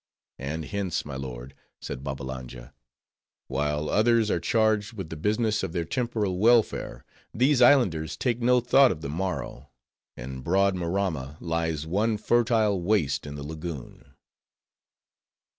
"And 0.39 0.65
hence, 0.65 1.05
my 1.05 1.15
lord," 1.15 1.53
said 1.79 2.03
Babbalanja, 2.03 2.73
"while 3.45 3.87
others 3.87 4.31
are 4.31 4.39
charged 4.39 4.93
with 4.93 5.09
the 5.11 5.15
business 5.15 5.61
of 5.61 5.73
their 5.73 5.85
temporal 5.85 6.39
welfare, 6.39 7.05
these 7.35 7.61
Islanders 7.61 8.17
take 8.17 8.41
no 8.41 8.61
thought 8.61 8.91
of 8.91 9.01
the 9.01 9.09
morrow; 9.09 9.69
and 10.17 10.43
broad 10.43 10.73
Maramma 10.75 11.37
lies 11.39 11.85
one 11.85 12.17
fertile 12.17 12.81
waste 12.81 13.27
in 13.27 13.35
the 13.35 13.43
lagoon." 13.45 14.15